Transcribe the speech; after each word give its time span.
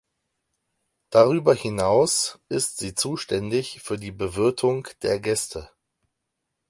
Darüber 1.11 1.53
hinaus 1.53 2.39
ist 2.49 2.77
sie 2.79 2.95
zuständig 2.95 3.83
für 3.83 3.99
die 3.99 4.11
Bewirtung 4.11 4.87
der 5.03 5.19
Gäste. 5.19 5.69